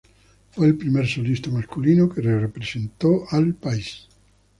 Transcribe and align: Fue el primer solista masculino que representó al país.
Fue 0.49 0.65
el 0.65 0.77
primer 0.79 1.05
solista 1.07 1.51
masculino 1.51 2.09
que 2.09 2.21
representó 2.21 3.25
al 3.29 3.53
país. 3.53 4.07